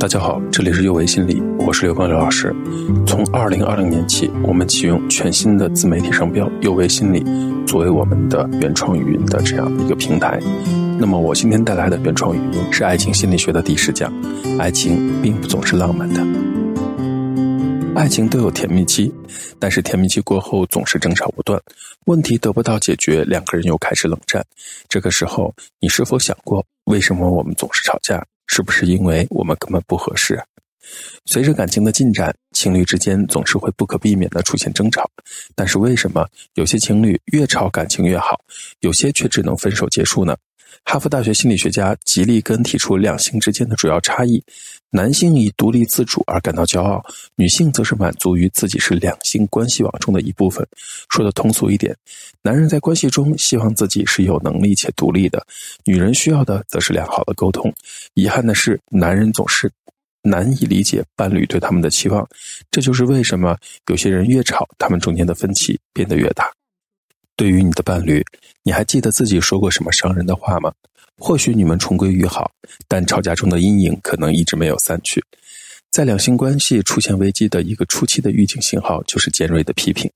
[0.00, 2.56] 大家好，这里是幼为心理，我是刘光刘老师。
[3.06, 7.22] 从二零二零年起，我们启用全新的自媒体商标“幼为心理”
[7.68, 10.40] 作为我们的原创语音的这样一个平台。
[10.98, 14.10] 那么，我今天带来的原创语音是爱情心理学的第十讲。
[14.58, 16.26] 爱情并不总是浪漫的，
[17.94, 19.12] 爱情都有甜蜜期，
[19.58, 21.60] 但是甜蜜期过后总是争吵不断，
[22.06, 24.42] 问题得不到解决，两个人又开始冷战。
[24.88, 28.24] 这个时候，你是否想过，为什么我们总是吵架？
[28.52, 30.42] 是不是因为我们根本不合适？
[31.24, 35.08] 随着感情的进展，情侣之间总是会不可避免的出现争吵。
[35.54, 38.40] 但是为什么有些情侣越吵感情越好，
[38.80, 40.36] 有些却只能分手结束呢？
[40.84, 44.42] 哈佛大学心理学家吉利根提出两性之间的主要差异：
[44.90, 47.00] 男性以独立自主而感到骄傲，
[47.36, 50.66] 女性则是满足于自己是两性关系网中的一部分。
[51.10, 51.96] 说的通俗一点，
[52.42, 55.46] 男人在关系中希望自己是有能力且独立的，
[55.84, 57.72] 女人需要的则是良好的沟通。
[58.14, 59.70] 遗憾的是，男人总是
[60.22, 62.28] 难以理解伴侣对他们的期望，
[62.70, 63.56] 这就是为什么
[63.88, 66.50] 有些人越吵，他们中间的分歧变得越大。
[67.36, 68.22] 对于你的伴侣，
[68.64, 70.72] 你还记得自己说过什么伤人的话吗？
[71.20, 72.50] 或许你们重归于好，
[72.88, 75.22] 但吵架中的阴影可能一直没有散去。
[75.90, 80.10] 在两性关系出现危机的一个初期的预警信号，就是尖锐的批评。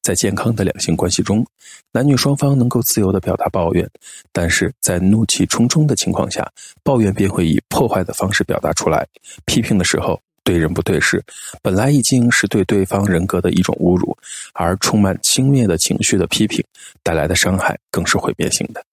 [0.00, 1.44] 在健康的两性关系中，
[1.92, 3.88] 男女双方能够自由地表达抱怨，
[4.32, 6.48] 但是在怒气冲冲的情况下，
[6.82, 9.06] 抱怨便会以破坏的方式表达出来。
[9.44, 10.20] 批评的时候。
[10.46, 11.24] 对人不对事，
[11.62, 14.14] 本来已经是对对方人格的一种侮辱，
[14.52, 16.62] 而充满轻蔑的情绪的批评
[17.02, 18.84] 带来的伤害更是毁灭性的。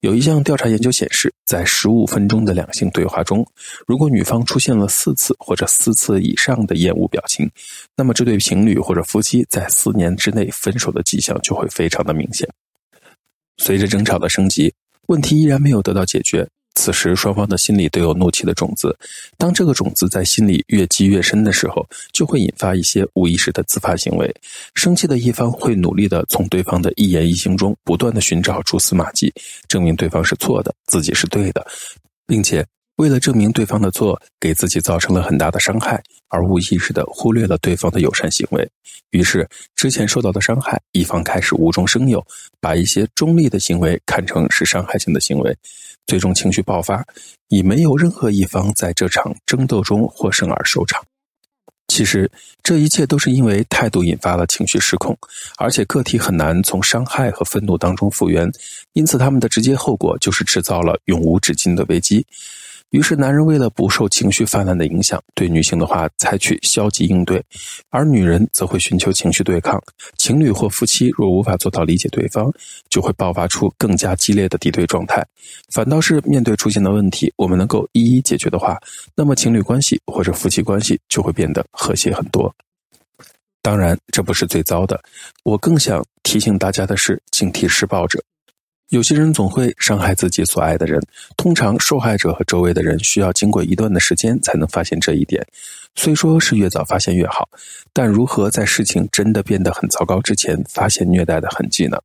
[0.00, 3.46] 有一项调查研究显示，在十五分钟的两性对话中，
[3.86, 7.50] 如果女方出现了四次或者四次以上的厌恶表情，
[7.96, 12.48] 那么这对情侣或者夫妻在四年之内分手的迹象就会非常的明显。
[13.56, 14.72] 随着争吵的升级，
[15.08, 16.48] 问题依然没有得到解决。
[16.78, 18.96] 此时，双方的心里都有怒气的种子。
[19.36, 24.32] 当这个种子在心里越积越深的时候，就会引发一些无意识的自发行为。
[24.76, 29.34] 生气的一方会努力的从对方的一言一行中不断的寻找蛛丝马迹，
[29.66, 31.66] 证明对方是错的，自己是对的，
[32.28, 32.64] 并且。
[32.98, 38.68] 为了证明对方的错，给自己造成了很大的伤害，而无意识的忽略了对方的友善行为。
[39.10, 42.20] 于是，之前受到的伤害，一方开始无中生有，
[42.60, 45.56] 把一些中立的行为看成是伤害性的行为，
[46.08, 47.06] 最终情绪爆发，
[47.48, 51.00] 以没有任何一方在这场争斗中获胜而收场。
[51.88, 52.30] 其实，
[52.62, 55.16] 这一切都是因为态度引发了情绪失控，
[55.56, 58.50] 而且个体很难从伤害和愤怒当中复原，
[58.94, 62.26] 因此他们的直接后果就是制造了永无止境的危机。
[62.90, 67.44] 于是，男人为了不受情绪泛滥的影响，对女性的话采取消极应对，
[67.90, 69.78] 而女人则会寻求情绪对抗。
[70.16, 72.50] 情侣或夫妻若无法做到理解对方，
[72.88, 75.22] 就会爆发出更加激烈的敌对状态。
[75.70, 78.78] 反倒是面对出现的问题，我们能够一一解决的话，
[79.14, 82.54] 那么情侣关系或者夫妻关系就会变得和谐很多。
[83.60, 84.98] 当然，这不是最糟的。
[85.44, 88.18] 我更想提醒大家的是，警惕施暴者。
[88.88, 90.98] 有些人总会伤害自己所爱的人，
[91.36, 95.46] 通常受害者和周围的人需要经过一段的时间才能发现这一点。
[95.94, 97.46] 虽说是越早发现越好，
[97.92, 101.98] 但如何在事情真的变得很糟糕之前发现虐待的痕迹呢？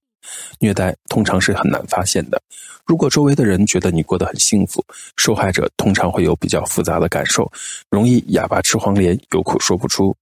[0.60, 2.42] 虐待通常是很难发现的。
[2.86, 4.84] 如果周围的人觉得你过得很幸福，
[5.16, 7.50] 受害者通常会有比较复杂的感受，
[7.90, 10.14] 容易哑巴吃黄连，有苦说不出。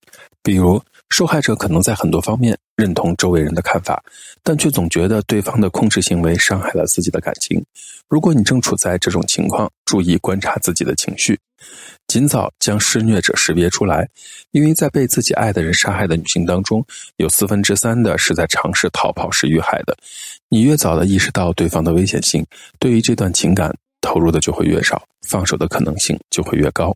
[0.43, 0.79] 比如。
[1.11, 4.01] 受害者可能在很多方面认同周围人的看法，
[4.41, 7.63] 但却总觉得对方的控制行为伤害了自己的感情。
[8.07, 11.37] 如果你正处在这种情况，注意观察自己的情绪，
[12.07, 14.07] 尽早将施虐者识别出来。
[14.51, 16.83] 因为在被自己爱的人杀害的女性当中，
[17.17, 19.95] 有四分之三的是在尝试逃跑时遇害的。
[20.49, 22.45] 你越早的意识到对方的危险性，
[22.79, 26.95] 对于这段情感投入的就会越少，放手的可能性就会越高。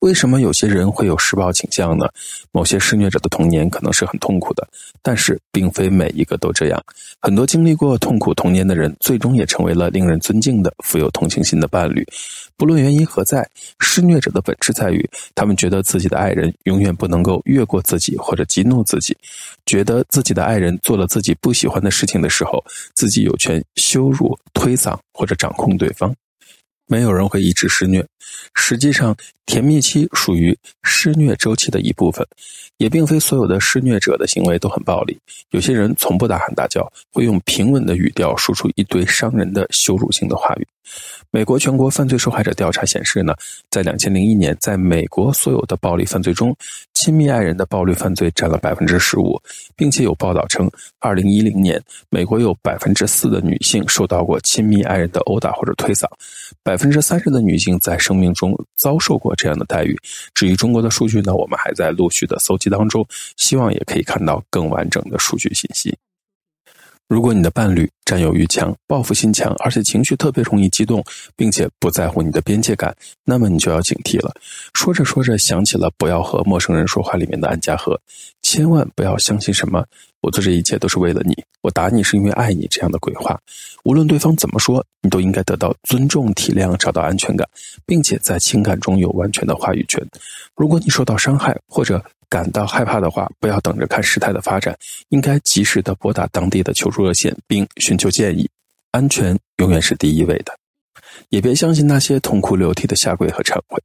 [0.00, 2.06] 为什么有些人会有施暴倾向呢？
[2.52, 4.66] 某些施虐者的童年可能是很痛苦的，
[5.02, 6.82] 但是并非每一个都这样。
[7.20, 12.06] 很多经历过痛苦童年的人，最终也成为了令人尊敬的、富有同情心的伴侣。
[12.56, 13.46] 不论原因何在，
[13.80, 19.14] 施虐者的本质在于，他们觉得自己的爱人永远不能够越过自己或者激怒自己，
[19.66, 22.64] 觉得自己的爱人做了自己不喜欢的事情的时候，
[22.94, 26.14] 自己有权羞辱、推搡或者掌控对方。
[26.90, 28.04] 没有人会一直施虐。
[28.54, 29.16] 实际上，
[29.46, 32.26] 甜蜜期属于施虐周期的一部分，
[32.78, 35.16] 也并非所有的施虐者的行为都很暴力。
[35.50, 40.66] 有些人从不大喊大叫，会用平稳的语调说出一堆伤人的羞辱性的话语。
[41.30, 43.34] 美国全国犯罪受害者调查显示呢，
[43.70, 46.56] 在两千零一年，在美国所有的暴力犯罪中，
[46.94, 49.40] 亲密爱人的暴力犯罪占了百分之十五，
[49.76, 56.04] 并且有报道称，二零一零年，美国有百分之四的女性受到过亲密爱人的殴打或者推搡，
[56.64, 59.96] 百分之三十的女性在生命中遭受过这样的待遇。
[60.34, 65.96] 至于中国的数据呢，我们还在陆续的搜集当中，希望也可以看到更完整的数据信息。
[67.10, 71.02] 如果你的伴侣占有欲强、报复心强，而且情绪特别容易激动，
[71.34, 74.32] 并且不在乎你的边界感，那么你就要警惕了。
[74.74, 78.00] 说着说着想起了“不要和陌生人说话”里面的安家和，
[78.50, 79.86] 千万不要相信什么
[80.22, 81.32] “我做这一切都是为了你，
[81.62, 83.38] 我打你是因为爱你”这样的鬼话。
[83.84, 87.48] 无论对方怎么说，你都应该得到尊重、体谅，找到安全感，
[87.86, 90.04] 并且在情感中有完全的话语权。
[90.56, 94.76] 如果你受到伤害或者，感到害怕的话，不要等着看事态的发展，
[95.10, 98.50] 应该及时的拨打当地的求助热线，并寻求建议。
[98.90, 100.59] 安全永远是第一位的。
[101.28, 103.80] 也别相信那些痛哭流涕的下跪和忏悔。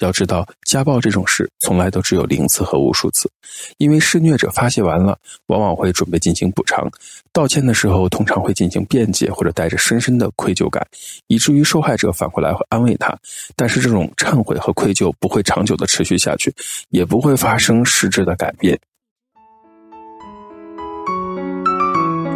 [0.00, 3.30] 要知道，家暴这种事从来都只有零次和无数次，
[3.78, 5.16] 因为施虐者发泄完了，
[5.46, 6.90] 往往会准备进行补偿。
[7.32, 10.86] 道歉的时候，通常会进行辩解，或者带着深深的愧疚感，
[11.28, 13.16] 以至于受害者反过来会安慰他。
[13.54, 16.52] 但是，这种忏悔和愧疚不会长久的持续下去，
[16.88, 18.78] 也不会发生实质的改变。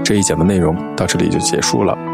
[0.05, 2.14] 这一讲的内容到这里就结束了。